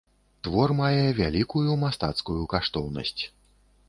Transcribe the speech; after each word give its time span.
Твор 0.45 0.69
мае 0.77 1.03
вялікую 1.19 1.75
мастацкую 1.83 2.39
каштоўнасць. 2.55 3.23